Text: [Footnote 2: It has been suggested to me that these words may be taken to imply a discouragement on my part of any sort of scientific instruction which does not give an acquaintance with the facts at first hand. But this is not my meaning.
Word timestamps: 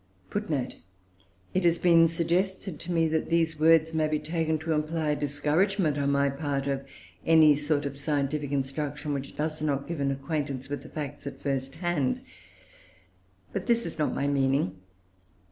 [Footnote 0.31 0.69
2: 0.71 0.75
It 1.53 1.63
has 1.63 1.77
been 1.77 2.07
suggested 2.07 2.79
to 2.79 2.91
me 2.91 3.07
that 3.09 3.29
these 3.29 3.59
words 3.59 3.93
may 3.93 4.07
be 4.07 4.17
taken 4.17 4.57
to 4.57 4.71
imply 4.73 5.11
a 5.11 5.15
discouragement 5.15 5.99
on 5.99 6.09
my 6.11 6.27
part 6.27 6.65
of 6.65 6.81
any 7.23 7.55
sort 7.55 7.85
of 7.85 7.95
scientific 7.99 8.51
instruction 8.51 9.13
which 9.13 9.35
does 9.35 9.61
not 9.61 9.87
give 9.87 9.99
an 9.99 10.09
acquaintance 10.09 10.69
with 10.69 10.81
the 10.81 10.89
facts 10.89 11.27
at 11.27 11.39
first 11.43 11.75
hand. 11.75 12.21
But 13.53 13.67
this 13.67 13.85
is 13.85 13.99
not 13.99 14.15
my 14.15 14.25
meaning. 14.27 14.79